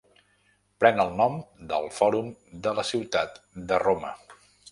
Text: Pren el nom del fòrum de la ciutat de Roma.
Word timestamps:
Pren 0.83 1.01
el 1.03 1.11
nom 1.19 1.35
del 1.73 1.85
fòrum 1.99 2.33
de 2.67 2.75
la 2.79 2.87
ciutat 2.93 3.39
de 3.73 3.81
Roma. 3.87 4.13